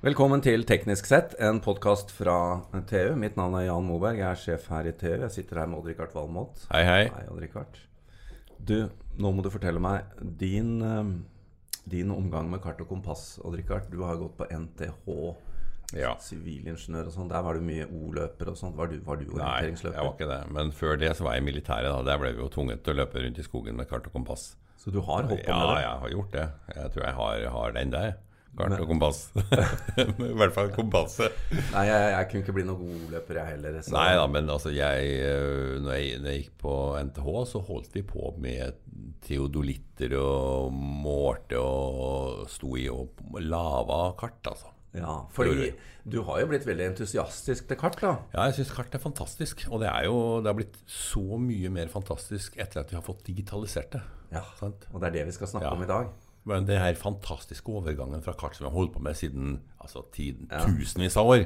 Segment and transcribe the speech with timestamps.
[0.00, 2.34] Velkommen til Teknisk sett, en podkast fra
[2.88, 3.12] TU.
[3.20, 5.10] Mitt navn er Jan Moberg, jeg er sjef her i TU.
[5.26, 6.62] Jeg sitter her med Odd-Rikard Valmot.
[6.70, 7.02] Hei, hei.
[7.12, 7.76] Hei, Odd-Rikard.
[8.56, 8.78] Du,
[9.20, 10.08] nå må du fortelle meg
[10.40, 11.10] din, eh,
[11.92, 13.90] din omgang med kart og kompass, Odd-Rikard.
[13.92, 15.36] Du har gått på NTH,
[15.98, 16.14] Ja.
[16.22, 17.28] sivilingeniør og sånn.
[17.28, 18.76] Der var du mye O-løper og sånt.
[18.76, 20.40] Var du, var du Nei, jeg var ikke det.
[20.52, 21.90] Men før det så var jeg i militæret.
[21.92, 24.12] da Der ble vi jo tvunget til å løpe rundt i skogen med kart og
[24.12, 24.56] kompass.
[24.78, 25.48] Så du har holdt på med det?
[25.50, 26.48] Ja, jeg har gjort det.
[26.76, 28.12] Jeg tror jeg har, har den der.
[28.58, 29.20] Kart og kompass.
[30.00, 31.36] I hvert fall kompasset.
[31.70, 33.78] Nei, jeg, jeg kunne ikke bli noen god løper, jeg heller.
[33.86, 33.92] Så.
[33.94, 36.74] Nei da, men altså jeg eh, når, jeg når jeg gikk på
[37.08, 38.80] NTH, så holdt vi på med
[39.24, 44.72] teodolitter og målte og sto i og lava kart, altså.
[44.96, 45.68] Ja, fordi
[46.10, 48.16] du har jo blitt veldig entusiastisk til kart, da.
[48.34, 49.62] Ja, jeg syns kart er fantastisk.
[49.70, 53.04] Og det er jo det har blitt så mye mer fantastisk etter at vi har
[53.06, 54.00] fått digitalisert det.
[54.34, 54.88] Ja, Sant?
[54.90, 55.76] Og det er det vi skal snakke Ja.
[55.78, 56.10] om i dag.
[56.50, 59.46] Men det her fantastiske overgangen fra kart som vi har holdt på med siden
[59.80, 60.58] altså, tiden, Ja.
[60.66, 61.42] tusenvis av år,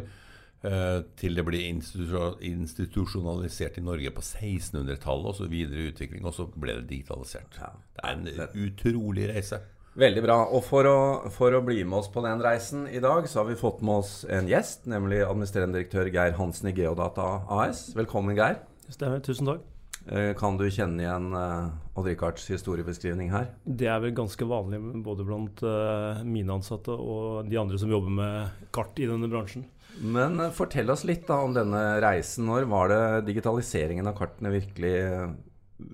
[0.64, 6.44] eh, til det blir institusjonalisert i Norge på 1600-tallet, og så videre utvikling, og så
[6.50, 7.52] ble det digitalisert.
[7.61, 7.69] Ja.
[7.94, 8.28] Det er en
[8.66, 9.58] utrolig reise.
[9.94, 10.41] Veldig bra.
[10.50, 10.96] Og for å,
[11.30, 13.94] for å bli med oss på den reisen i dag, så har vi fått med
[14.02, 17.28] oss en gjest, nemlig administrerende direktør Geir Hansen i Geodata
[17.61, 17.92] AS.
[17.94, 18.56] Velkommen, Geir.
[18.91, 19.20] Stemmer.
[19.24, 19.61] Tusen takk.
[20.06, 23.48] Eh, Kan du kjenne igjen eh, Odd Rikards historiebeskrivning her?
[23.64, 28.12] Det er vel ganske vanlig både blant eh, mine ansatte og de andre som jobber
[28.19, 29.64] med kart i denne bransjen.
[30.02, 32.48] Men fortell oss litt da om denne reisen.
[32.50, 34.94] Når var det digitaliseringen av kartene virkelig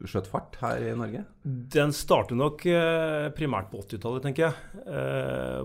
[0.09, 1.21] skjøt fart her i Norge?
[1.45, 2.65] Den startet nok
[3.37, 4.89] primært på 80-tallet, tenker jeg.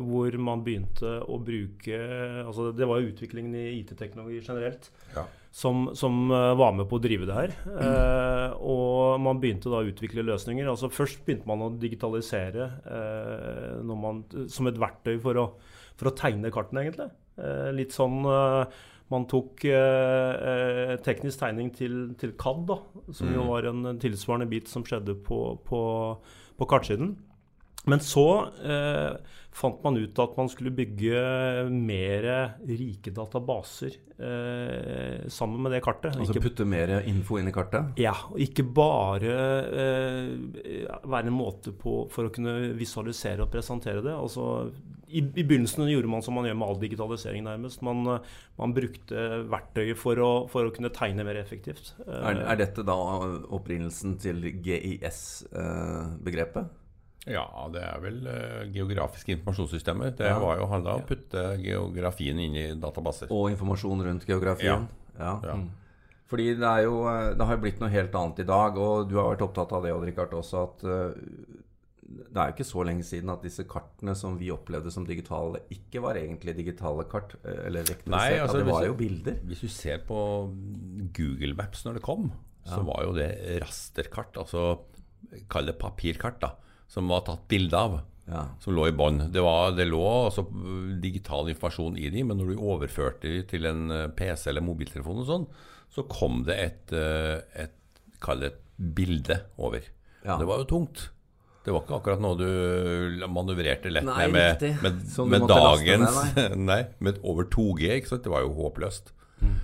[0.03, 1.99] Hvor man begynte å bruke
[2.43, 5.23] altså Det var jo utviklingen i IT-teknologi generelt Ja.
[5.55, 7.53] Som, som eh, var med på å drive det her.
[7.71, 10.67] Eh, og man begynte da å utvikle løsninger.
[10.67, 15.45] Altså Først begynte man å digitalisere eh, man, som et verktøy for å,
[15.95, 17.07] for å tegne kartene, egentlig.
[17.39, 18.81] Eh, litt sånn eh,
[19.13, 22.77] Man tok eh, eh, teknisk tegning til, til CAD, da,
[23.13, 23.49] som jo Mm.
[23.51, 25.81] var en tilsvarende bit som skjedde på, på,
[26.57, 27.11] på kartsiden.
[27.85, 29.13] Men så eh,
[29.55, 31.19] fant man ut at man skulle bygge
[31.71, 32.25] mer
[32.67, 36.15] rike databaser eh, sammen med det kartet.
[36.17, 37.83] Altså Ikke- putte mer info inn i kartet?
[38.01, 39.31] ja, og ikke bare
[39.69, 40.27] eh,
[41.05, 44.11] være en måte på, for å kunne visualisere og presentere det.
[44.17, 44.43] Altså,
[45.07, 47.81] i, I begynnelsen gjorde man som man gjør med all digitalisering, nærmest.
[47.85, 48.21] Man, eh,
[48.59, 49.15] man brukte
[49.47, 51.93] verktøyet for å, for å kunne tegne mer effektivt.
[52.07, 52.97] Eh, Er, er dette da
[53.55, 56.65] opprinnelsen til GIS-begrepet?
[57.25, 60.13] Ja, det er vel uh, geografiske informasjonssystemer.
[60.17, 60.37] Det Ja.
[60.39, 63.31] var jo handla om å putte geografien inn i databaser.
[63.33, 64.87] Og informasjon rundt geografien?
[65.17, 65.39] Ja.
[65.41, 65.55] Ja.
[65.57, 65.71] Mm.
[66.29, 69.09] Fordi det er jo eh, Det har jo blitt noe helt annet i dag, og
[69.09, 71.13] du har vært opptatt av det, Odd Rikard, også, at uh,
[72.05, 75.63] det er jo ikke så lenge siden at disse kartene som vi opplevde som digitale,
[75.73, 77.33] ikke var egentlig digitale kart.
[77.43, 77.87] Eller.
[78.05, 79.39] Nei, altså, det var jo bilder.
[79.49, 80.19] Hvis du ser på
[81.17, 82.27] Google Maps når det kom,
[82.65, 83.31] så var jo det
[83.61, 84.67] rasterkart, altså
[85.49, 86.51] kall det papirkart, da,
[86.91, 87.97] som var tatt bilde av.
[88.25, 88.47] Ja.
[88.59, 89.19] Som lå i bånn.
[89.33, 89.41] Det,
[89.77, 90.47] det lå altså
[91.01, 95.21] digital informasjon i de, men når du overførte de til en eh, PC eller mobiltelefon
[95.21, 95.49] og sånn,
[95.93, 97.75] så kom det et, eh, et
[98.23, 98.63] kall det et
[98.97, 99.85] bilde over.
[100.25, 100.39] Ja.
[100.39, 101.09] Det var jo tungt.
[101.65, 106.35] Det var ikke akkurat noe du manøvrerte lett Nei, med med, med, med, dagens med
[106.37, 106.65] nei.
[106.69, 107.87] Nei, med over 2G.
[107.95, 108.25] ikke sant?
[108.25, 109.09] Det var jo håpløst.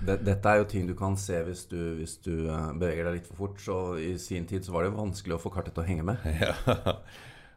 [0.02, 3.20] Det, dette er jo ting du kan se hvis du, hvis du eh, beveger deg
[3.20, 3.60] litt for fort.
[3.62, 6.08] Så i sin tid så var det jo vanskelig å få kartet til å henge
[6.12, 6.24] med.
[6.42, 6.96] Ja.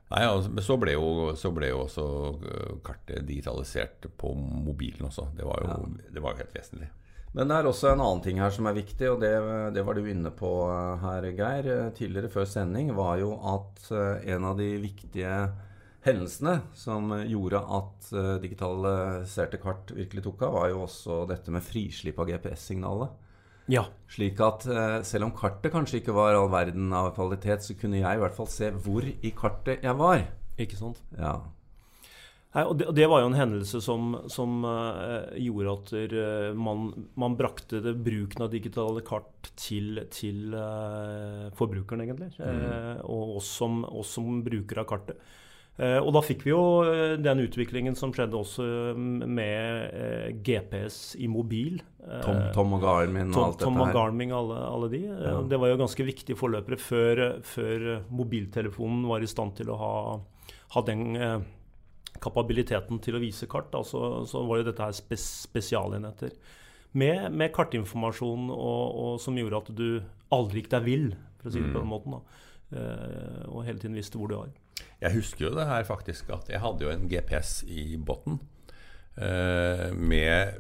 [0.06, 2.04] Nei, altså, men så ble, jo, så ble jo også
[2.38, 5.32] øh, kartet digitalisert på mobilen også.
[5.34, 5.80] Det var jo,
[6.14, 6.92] det var jo helt vesentlig.
[7.36, 9.34] Men det er også en annen ting her som er viktig, og det,
[9.76, 11.68] det var du inne på eh, her, Geir.
[11.74, 15.34] Eh, Tidligere før sending var jo at eh, en av de viktige
[16.06, 21.66] hendelsene som gjorde at eh, digitaliserte kart virkelig tok av, var jo også dette med
[21.66, 23.18] frislipp av GPS-signalet.
[23.74, 23.88] ja.
[24.16, 28.04] Slik at eh, selv om kartet kanskje ikke var all verden av kvalitet, så kunne
[28.04, 30.24] jeg i hvert fall se hvor i kartet jeg var.
[30.62, 31.02] Ikke sant?
[31.18, 31.40] Ja.
[32.56, 36.88] Nei, og det, det var jo en hendelse som, som uh, gjorde at eh, man,
[37.20, 42.30] man brakte det, bruken av digitale kart til, til uh, forbrukeren, egentlig.
[42.40, 45.20] Eh, og oss som, oss som brukere av kartet.
[45.78, 48.64] Eh, og da fikk vi jo eh, den utviklingen som skjedde også
[48.96, 51.82] mm, med eh, GPS i mobil.
[52.06, 53.92] Eh, Tom, Tom og Garmin og Tom, alt Tom og.
[53.98, 55.02] Garmin, alle, alle de.
[55.10, 55.42] Eh, Ja.
[55.52, 59.92] Det var jo ganske viktige forløpere før, før mobiltelefonen var i stand til å ha,
[60.78, 61.40] ha den eh,
[62.24, 63.68] kapabiliteten til å vise kart.
[63.76, 66.32] Da, så, så var jo dette her spes, spesialenheter.
[66.96, 69.88] Med, med kartinformasjon og, og som gjorde at du
[70.32, 71.10] aldri gikk deg vill,
[71.42, 72.16] for å si det på den måten.
[72.16, 72.46] da.
[72.80, 74.54] Eh, og hele tiden visste hvor du var.
[75.02, 78.40] Jeg husker jo det her faktisk, at jeg hadde jo en GPS i båten.
[79.18, 80.58] eh, med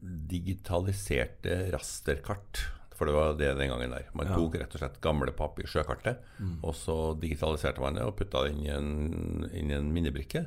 [0.00, 2.62] digitaliserte rasterkart.
[2.94, 4.04] For det var det den gangen der.
[4.14, 4.36] Man Ja.
[4.36, 6.18] tok rett og slett gamle papir, sjøkartet,
[6.62, 10.46] og så digitaliserte man det og putta det inn i en, inn i en minnebrikke.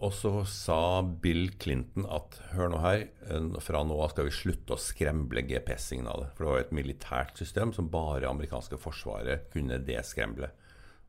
[0.00, 4.30] Og så sa Bill Clinton at hør nå her, eh, fra nå av skal vi
[4.30, 6.32] slutte å skremble GPS-signalet.
[6.34, 10.50] For det var jo et militært system som bare amerikanske forsvaret kunne deskremble.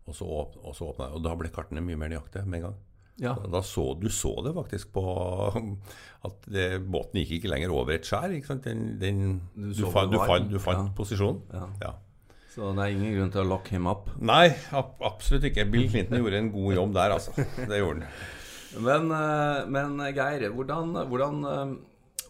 [0.09, 2.65] Og så, åp og så åpna Og da ble kartene mye mer nøyaktige med en
[2.69, 2.77] gang.
[3.19, 3.33] Ja.
[3.35, 5.03] Da, da så, du så det faktisk på
[6.27, 8.31] at det, båten gikk ikke lenger over et skjær.
[8.63, 9.25] Den, den,
[9.55, 10.93] Du du, så fant, du det du fant Ja.
[10.97, 11.41] posisjonen.
[11.53, 11.65] Ja.
[11.83, 11.93] Ja.
[12.49, 14.09] Så det er ingen grunn til å lock him up.
[14.25, 15.67] Nei, ab absolutt ikke.
[15.69, 17.35] Bill Clinton gjorde en god jobb der, altså.
[17.69, 18.27] Det gjorde han.
[18.85, 21.75] Men, eh, men Geir, hvordan, hvordan eh,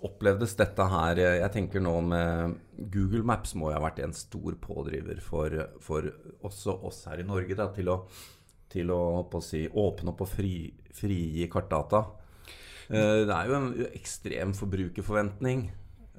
[0.07, 1.19] opplevdes dette her?
[1.41, 2.57] Jeg tenker nå med
[2.93, 6.07] Google Maps må jo ha vært en stor pådriver for, for
[6.47, 7.97] også oss her i Norge da, til å,
[8.71, 10.55] til å, å si, åpne opp og fri,
[11.51, 12.03] kartdata.
[12.89, 15.65] Eh, Det er jo en ekstrem forbrukerforventning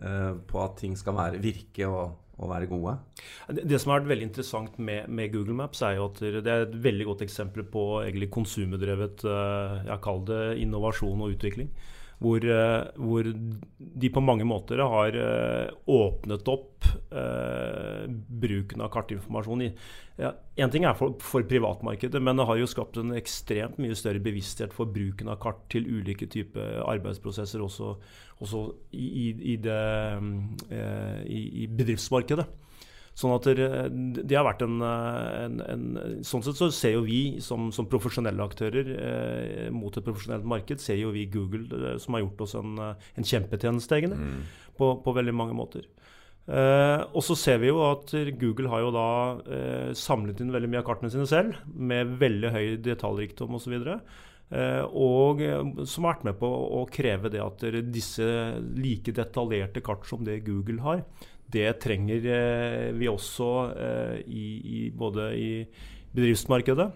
[0.03, 2.97] eh, på at ting skal være, virke og, og være gode.
[3.61, 6.67] Det, som har vært veldig interessant med, med Google Maps, er jo at det er
[6.69, 7.87] et veldig godt eksempel på
[9.26, 11.73] eh, jeg kaller det innovasjon og utvikling.
[12.20, 16.84] Hvor, eh, hvor de på mange måter har eh, åpnet opp
[17.17, 19.62] eh, bruken av kartinformasjon.
[20.20, 23.96] ja, En ting er for, for privatmarkedet, men det har jo skapt en ekstremt mye
[23.96, 27.94] større bevissthet for bruken av kart til ulike typer arbeidsprosesser, også,
[28.44, 29.81] også i, i, det,
[30.69, 32.50] eh, i bedriftsmarkedet.
[33.19, 33.67] Sånn at det,
[34.23, 35.87] det har vært en, en, en
[36.25, 40.81] Sånn sett så ser jo vi som, som profesjonelle aktører eh, mot et profesjonelt marked,
[40.81, 44.47] ser jo vi Google eh, som har gjort oss en, eh, en kjempetjeneste, egentlig,
[44.79, 45.89] på, på veldig mange måter.
[46.51, 49.11] Eh, og så ser vi jo at Google har jo da
[49.45, 53.77] eh, samlet inn veldig mye av kartene sine selv, med veldig høy detaljrikdom osv.
[54.51, 58.27] Eh, og eh, som har vært med på å kreve det at disse
[58.75, 61.05] like detaljerte kart som det Google har,
[61.52, 65.50] det trenger eh, vi også eh, i, i både i
[66.14, 66.88] bedriftsmarkedet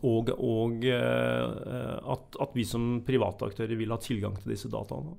[0.00, 5.18] og, og eh, at, at vi som private aktører vil ha tilgang til disse dataene.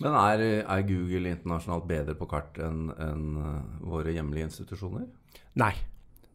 [0.00, 5.08] Men er, er Google internasjonalt bedre på kart enn eh, våre hjemlige institusjoner?
[5.60, 5.74] Nei.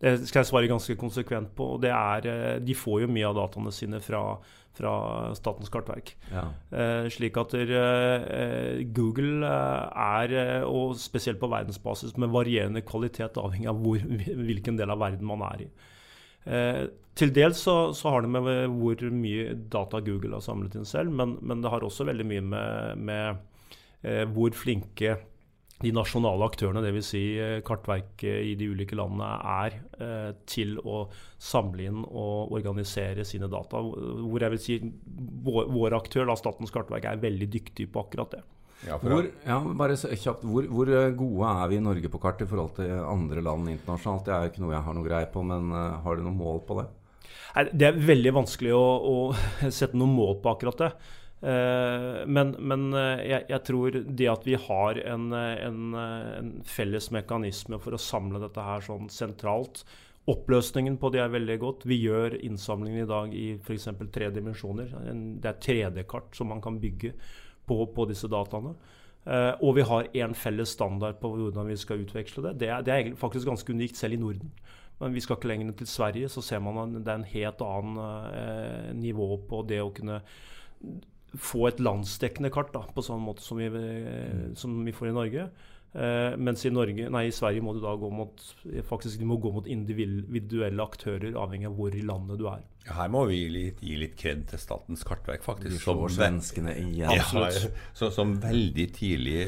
[0.01, 1.75] Det skal jeg svare ganske konsekvent på.
[1.75, 4.37] og det er, eh, De får jo mye av dataene sine fra,
[4.75, 6.13] fra Statens kartverk.
[6.31, 6.45] Ja.
[6.71, 13.39] Eh, slik at eh, Google eh, er, eh, og spesielt på verdensbasis, med varierende kvalitet
[13.39, 14.03] avhengig av hvor,
[14.49, 15.69] hvilken del av verden man er i.
[16.45, 20.85] Eh, til dels så, så har det med hvor mye data Google har samlet inn
[20.85, 23.39] selv, men, men det har også veldig mye med, med
[24.03, 25.15] eh, hvor flinke
[25.83, 27.07] de nasjonale aktørene, dvs.
[27.11, 29.27] Si eh, kartverket i de ulike landene,
[29.65, 31.05] er eh, til å
[31.41, 33.81] samle inn og organisere sine data.
[33.83, 38.37] Hvor jeg vil si vår, vår aktør, da, Statens kartverk, er veldig dyktig på akkurat
[38.37, 38.43] det.
[38.83, 42.21] Ja, for Hvor, ja, bare kjapt, hvor, hvor eh, gode er vi i Norge på
[42.21, 44.25] kart i forhold til andre land internasjonalt?
[44.27, 46.35] Det er jo ikke noe jeg har noe greie på, men eh, har du noe
[46.35, 46.87] mål på det?
[47.55, 49.15] Nei, Det er veldig vanskelig å, å
[49.79, 50.91] sette noe mål på akkurat det.
[51.45, 56.49] Eh, men, men eh, jeg, jeg tror det at vi har en, eh, en, en
[56.65, 59.83] felles mekanisme for å samle dette her sånn sentralt
[60.25, 61.83] Oppløsningen på det er veldig godt.
[61.85, 63.83] Vi gjør innsamlingen i dag i f.eks.
[64.09, 64.95] tre dimensjoner.
[65.37, 67.11] Det er 3D-kart som man kan bygge
[67.69, 68.71] på, på disse dataene.
[69.61, 72.55] Og vi har én felles standard på hvordan vi skal utveksle det.
[72.63, 74.49] Det er, det er faktisk ganske unikt selv i Norden.
[74.97, 77.61] Men vi skal ikke lenger til Sverige, så ser man at det er en helt
[77.61, 78.01] annen
[78.33, 80.23] eh, nivå på det å kunne
[81.35, 85.15] få et landsdekkende kart da, på sånn måte som vi, eh, som vi får i
[85.15, 85.47] Norge.
[85.95, 88.41] Uh, mens i, Norge, nei, i Sverige må du da gå mot
[88.83, 92.65] faktisk du må gå mot individuelle aktører, avhengig av hvor i landet du er.
[92.83, 95.79] Ja, Her må vi gi litt, gi litt kred til Statens kartverk, Vi faktisk.
[95.85, 97.15] slår ve- svenskene igjen.
[97.15, 97.47] Ja,
[97.95, 99.39] så, som veldig tidlig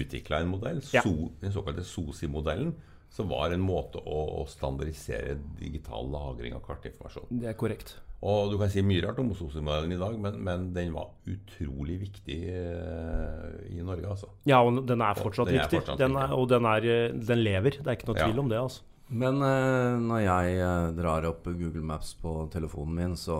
[0.00, 1.02] utvikla en modell, Ja.
[1.04, 2.72] so, den såkalte SOSI-modellen,
[3.10, 7.28] som var en måte å, å standardisere digital lagring av kartinformasjon.
[7.42, 7.98] Det er korrekt.
[8.22, 11.94] Og du kan si mye rart om SOSI-modellen i dag, men, men den var utrolig
[12.02, 14.28] viktig eh, i Norge, altså.
[14.48, 15.80] Ja, og den er fortsatt Den er viktig.
[15.80, 17.78] fortsatt den er, og den, er, eh, den lever.
[17.80, 18.26] Det er ikke noe Ja.
[18.28, 18.58] tvil om det.
[18.60, 18.82] altså.
[19.10, 20.60] Men eh, når jeg
[21.00, 23.38] drar opp Google Maps på telefonen min, så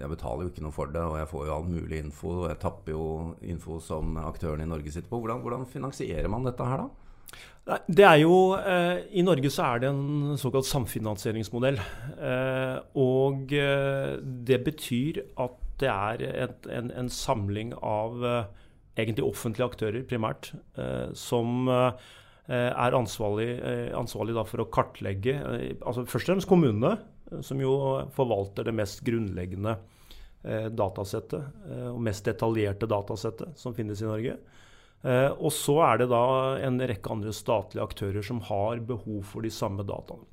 [0.00, 2.48] jeg betaler jo ikke noe for det, og jeg får jo all mulig info, og
[2.50, 3.04] jeg tapper jo
[3.52, 5.20] info som aktørene i Norge sitter på.
[5.22, 6.88] Hvordan, hvordan finansierer man dette her, da?
[7.62, 11.78] Det er jo, eh, I Norge så er det en såkalt samfinansieringsmodell.
[11.78, 18.18] Eh, og eh, det betyr at det er et, en, en samling av
[18.98, 20.52] egentlig offentlige aktører, primært,
[21.18, 23.48] som er ansvarlig,
[23.96, 26.92] ansvarlig for å kartlegge altså Først og fremst kommunene,
[27.42, 27.72] som jo
[28.14, 29.74] forvalter det mest grunnleggende
[30.76, 31.50] datasettet,
[31.88, 34.36] og mest detaljerte datasettet som finnes i Norge.
[35.02, 36.24] Eh, og så er det da
[36.62, 40.28] en rekke andre statlige aktører som har behov for de samme dataene.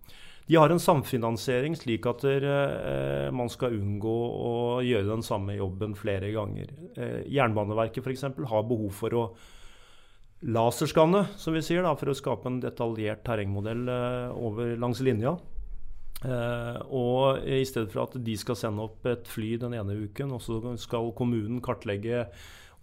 [0.49, 5.53] De har en samfinansiering slik at der, eh, man skal unngå å gjøre den samme
[5.53, 6.73] jobben flere ganger.
[6.97, 8.25] Eh, Jernbaneverket f.eks.
[8.49, 9.23] har behov for å
[10.41, 15.35] laserskanne, som vi sier, da, for å skape en detaljert terrengmodell eh, over langs linja.
[16.19, 20.33] Eh, og i stedet for at de skal sende opp et fly den ene uken,
[20.35, 22.25] og så skal kommunen kartlegge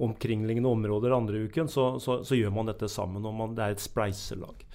[0.03, 3.25] omkringliggende områder andre uken, så, så, så gjør man dette sammen.
[3.25, 4.67] og man, Det er et spleiselag.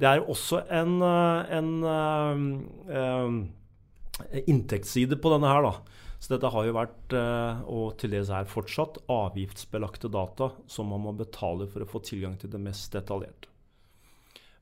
[0.00, 2.46] Det er også en, eh, en, en,
[2.90, 3.36] en
[4.46, 5.68] inntektsside på denne her.
[5.68, 5.74] da.
[6.18, 7.12] Så dette har jo vært,
[7.68, 12.38] og til dels er fortsatt, avgiftsbelagte data som man må betale for å få tilgang
[12.40, 13.50] til det mest detaljerte.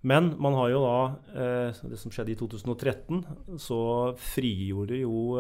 [0.03, 3.23] Men man har jo da Det som skjedde i 2013,
[3.63, 3.79] så
[4.19, 5.39] frigjorde jo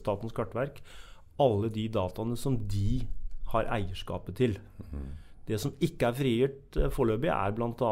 [0.00, 0.80] Statens kartverk
[1.40, 3.00] alle de dataene som de
[3.50, 4.60] har eierskapet til.
[5.48, 7.90] Det som ikke er frigitt foreløpig, er bl.a.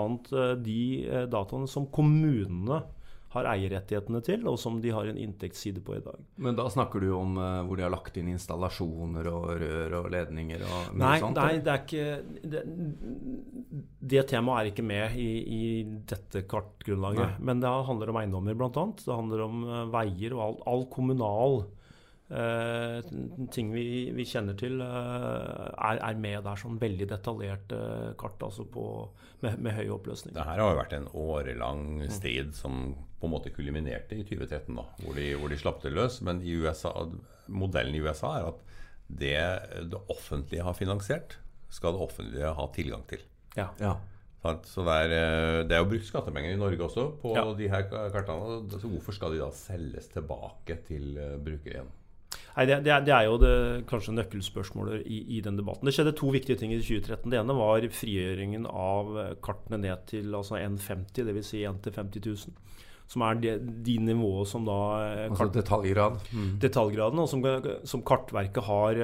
[0.63, 0.81] de
[1.33, 2.85] dataene som kommunene
[3.35, 6.21] har eierrettighetene til, og som de har en inntektsside på i dag.
[6.41, 10.09] Men da snakker du om uh, hvor de har lagt inn installasjoner og rør og
[10.15, 11.41] ledninger og nei, sånt?
[11.41, 12.63] Nei, det er ikke Det,
[14.15, 15.29] det temaet er ikke med i,
[15.59, 15.63] i
[16.09, 17.37] dette kartgrunnlaget.
[17.37, 17.49] Nei.
[17.51, 18.87] Men det handler om eiendommer, bl.a.
[18.97, 21.61] Det handler om uh, veier og all, all kommunal
[22.29, 23.01] Uh,
[23.55, 26.59] ting vi, vi, kjenner til, uh, er, er, med der.
[26.61, 27.79] Sånn veldig detaljerte
[28.21, 28.85] kart altså på,
[29.41, 30.35] med, med, høy oppløsning.
[30.37, 34.77] Det her har jo vært en årelang strid som på en måte kuliminerte i 2013,
[34.77, 36.21] da, hvor de, hvor de slapp det løs.
[36.27, 36.93] Men i USA,
[37.49, 38.61] modellen i USA er at
[39.09, 39.41] det
[39.89, 41.39] det offentlige har finansiert,
[41.73, 43.25] skal det offentlige ha tilgang til.
[43.57, 43.71] Ja.
[43.81, 43.95] ja.
[44.69, 45.15] Så det er,
[45.65, 47.47] det er, jo brukt skattepenger i Norge også på ja.
[47.57, 48.61] de her kartene.
[48.77, 51.91] Så hvorfor skal de da selges tilbake til bruker igjen?
[52.57, 53.53] Nei, det, det, er, det, er, jo det,
[53.91, 55.87] kanskje nøkkelspørsmålet i, i, den debatten.
[55.87, 57.29] Det skjedde to viktige ting i 2013.
[57.31, 59.13] Det ene var frigjøringen av
[59.45, 61.53] kartene ned til altså 1,50, dvs.
[61.53, 62.77] Si 1 til 50 000.
[63.09, 63.55] Som er de,
[63.87, 64.75] de nivået som da
[65.31, 66.19] Altså detaljgrad?
[66.29, 66.49] Mm.
[66.61, 67.45] Detaljgraden, og som,
[67.89, 69.01] som, Kartverket har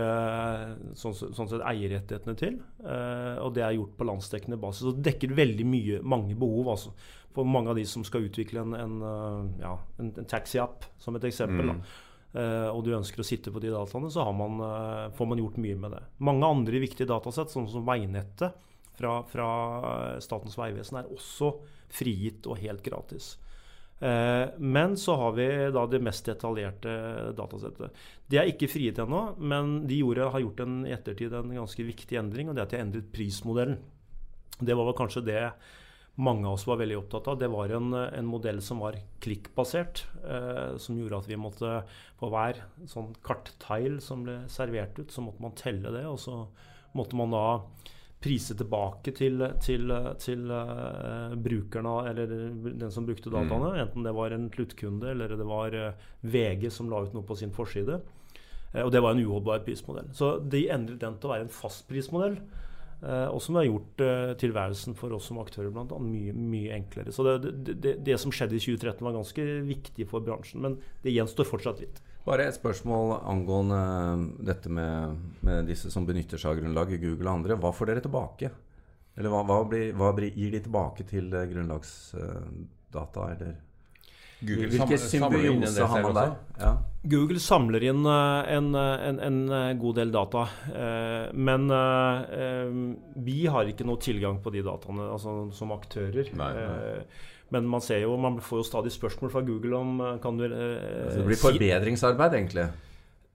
[1.01, 2.59] sånn, sånn sett eierrettighetene til.
[2.85, 4.91] Og det er gjort på landsdekkende basis.
[4.91, 6.75] Og det dekker veldig mye, mange behov.
[6.77, 6.93] altså
[7.35, 8.99] for mange av de som skal utvikle en, en,
[9.59, 11.73] ja, en, en taxi-app, som et eksempel.
[11.75, 11.81] Mm.
[11.81, 15.61] Uh, og du ønsker å sitte på de dataene, så man, uh, får man gjort
[15.63, 16.03] mye med det.
[16.27, 18.57] Mange andre viktige datasett, sånn som veinettet
[18.99, 19.49] fra, fra
[20.23, 21.53] Statens vegvesen, er også
[21.95, 23.37] frigitt og helt gratis.
[24.59, 26.91] Men så har vi da det mest detaljerte
[27.39, 27.95] datasettet.
[28.27, 31.87] Det er ikke frigitt ennå, men de gjorde, har gjort en, i ettertid en ganske
[31.87, 33.79] viktig endring, og det er at de har endret prismodellen.
[34.59, 35.41] Det var vel kanskje det
[36.15, 37.39] mange av oss var veldig opptatt av.
[37.39, 40.05] Det var en, en modell som var klikkbasert.
[40.23, 41.81] Eh, som gjorde at vi måtte
[42.21, 46.05] på hver sånn kartteil som ble servert ut, så måtte man telle det.
[46.07, 46.45] Og så
[46.95, 47.47] måtte man da
[48.25, 49.91] prise tilbake til, til,
[50.23, 52.31] til uh, brukerne, eller
[52.65, 53.75] den som brukte dataene.
[53.75, 53.81] Mm.
[53.83, 57.37] Enten det var en sluttkunde eller det var uh, VG som la ut noe på
[57.37, 57.99] sin forside.
[58.73, 60.09] Uh, og det var en uholdbar prismodell.
[60.17, 62.39] Så de endret den til å være en fastprismodell.
[63.05, 66.77] Uh, og som har gjort uh, tilværelsen for oss som aktører blant annet, mye, mye
[66.79, 67.13] enklere.
[67.13, 71.13] Så det, det, det, som skjedde i 2013 var ganske viktig for bransjen, men det
[71.13, 72.01] gjenstår fortsatt litt.
[72.25, 73.81] Bare et spørsmål angående
[74.49, 77.59] dette med, med disse som benytter seg av grunnlaget, Google og andre.
[77.61, 78.51] Hva får dere tilbake?
[79.15, 83.53] Eller hva, hva, blir, hva gir de tilbake til eh, grunnlagsdata, eller
[84.41, 86.35] Google Hvilke symbiose har man der?
[86.59, 86.73] Ja.
[87.05, 90.47] Google samler inn eh, en, eh, en, en, eh, god del data.
[91.35, 91.69] Men
[93.27, 96.33] vi har ikke noe tilgang på de dataene altså, som aktører.
[96.39, 97.05] Nei, nei.
[97.53, 101.21] Men man ser jo, man får jo stadig spørsmål fra Google om kan du, altså,
[101.21, 102.65] Det blir forbedringsarbeid, egentlig?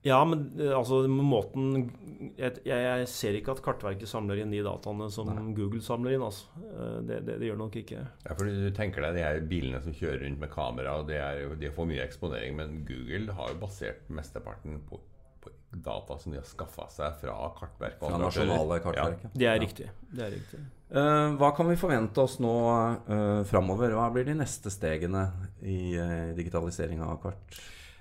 [0.02, 1.90] Ja, men eh, altså måten
[2.38, 5.52] jeg, jeg, ser ikke at Kartverket samler inn de dataene som Nei.
[5.58, 6.24] Google samler inn.
[6.24, 6.48] Altså.
[6.70, 8.06] Eh, det, det, det, gjør nok ikke.
[8.24, 11.20] Ja, for Du tenker deg de her bilene som kjører rundt med kamera, og det
[11.20, 12.56] er, de får mye eksponering.
[12.60, 15.02] Men Google har jo basert mesteparten på,
[15.44, 15.52] på
[15.84, 18.06] data som de har skaffa seg fra Kartverket.
[18.06, 19.26] Fra nasjonale Kartverket.
[19.28, 19.42] Ja.
[19.44, 19.90] Det er riktig.
[20.14, 20.62] Det er riktig.
[20.90, 23.94] Uh, hva kan vi forvente oss nå uh, framover?
[24.00, 25.28] Hva blir de neste stegene
[25.60, 27.60] i uh, digitalisering av kart?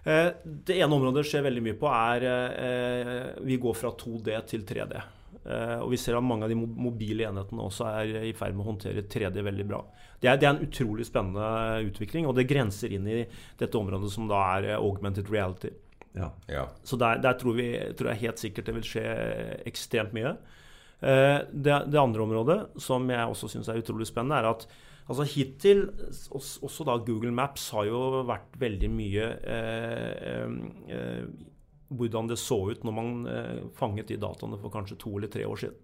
[0.08, 4.64] Eh, det ene området skjer veldig mye på, er eh, vi går fra 2D til
[4.68, 4.94] 3D.
[5.44, 8.64] Eh, og vi ser at mange av de mobile enhetene også er i ferd med
[8.64, 9.82] å håndtere 3D veldig bra.
[10.18, 13.20] Det er, det er, en utrolig spennende utvikling, og det grenser inn i
[13.60, 15.74] dette området som da er augmented reality.
[16.16, 16.32] Ja.
[16.48, 16.64] Ja.
[16.82, 19.04] Så der, der tror, vi, tror, jeg helt sikkert det vil skje
[19.68, 20.32] ekstremt mye.
[20.98, 24.64] Det, det andre området som jeg også syns er utrolig spennende, er at
[25.08, 25.86] Altså Hittil,
[26.36, 30.56] også da Google Maps, har jo vært veldig mye eh,
[30.92, 31.22] eh,
[31.88, 35.46] hvordan det så ut når man eh, fanget de dataene for kanskje to eller tre
[35.48, 35.78] år siden.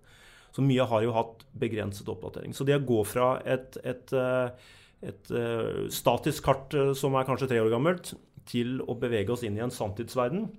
[0.54, 2.52] Så mye har jo hatt begrenset oppdatering.
[2.54, 4.68] Så det å gå fra et, et, eh,
[5.08, 8.12] et, et statisk kart som er kanskje tre år gammelt,
[8.44, 10.50] til å bevege oss inn i en sanntidsverden,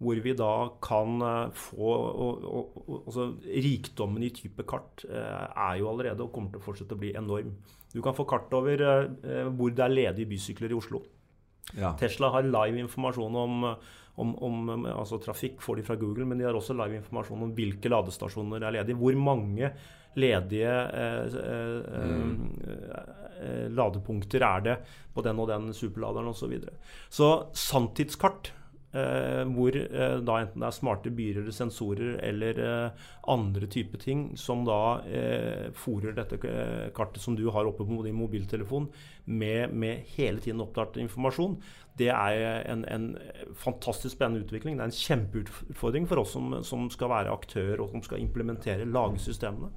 [0.00, 1.20] hvor vi da kan
[1.52, 6.62] få og, og, og, altså, Rikdommen i type kart er jo allerede og kommer til
[6.62, 7.52] å fortsette å bli enorm.
[7.92, 8.80] Du kan få kart over
[9.52, 11.02] hvor det er ledige bysykler i Oslo.
[11.76, 11.92] Ja.
[12.00, 13.64] Tesla har live informasjon om,
[14.24, 17.54] om, om altså trafikk, får de fra Google, men de har også live informasjon om
[17.56, 18.98] hvilke ladestasjoner er ledige.
[18.98, 19.72] Hvor mange
[20.18, 22.32] ledige eh, eh, mm.
[23.40, 24.76] eh, ladepunkter er det
[25.14, 26.40] på den og den superladeren osv.
[26.40, 26.74] Så, videre.
[27.10, 28.52] så sanntidskart
[28.90, 34.00] Eh, hvor eh, da enten det er smarte byer eller sensorer eller eh, andre typer
[34.02, 38.88] ting som da eh, fòrer dette eh, kartet som du har oppe på din mobiltelefon
[39.30, 41.54] med, med hele tiden oppdatert informasjon,
[42.00, 43.04] det er en, en,
[43.54, 44.78] fantastisk spennende utvikling.
[44.78, 48.88] Det er en kjempeutfordring for oss som, som skal være aktør og som skal implementere,
[48.90, 49.70] lage systemene.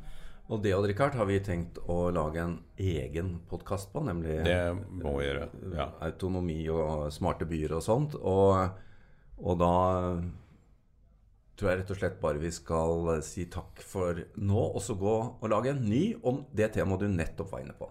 [0.49, 4.57] Og det Odd Rikard, har vi tenkt å lage en egen podkast på, nemlig Det
[4.73, 5.45] må vi gjøre.
[5.77, 5.87] Ja.
[6.09, 8.17] Autonomi og smarte byer og sånt.
[8.17, 8.57] Og
[9.41, 9.73] og da
[11.57, 14.97] tror jeg rett og slett bare vi skal eh, si takk for nå, og så
[14.99, 17.89] gå og lage en ny om det temaet du nettopp var inne på.